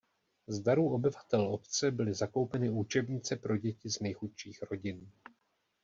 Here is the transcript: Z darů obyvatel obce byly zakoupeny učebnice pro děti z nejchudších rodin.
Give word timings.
Z 0.47 0.59
darů 0.59 0.93
obyvatel 0.93 1.41
obce 1.41 1.91
byly 1.91 2.13
zakoupeny 2.13 2.69
učebnice 2.69 3.35
pro 3.35 3.57
děti 3.57 3.89
z 3.89 3.99
nejchudších 3.99 4.63
rodin. 4.63 5.11